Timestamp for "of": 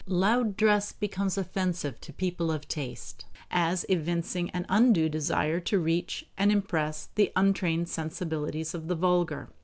2.51-2.67, 8.73-8.87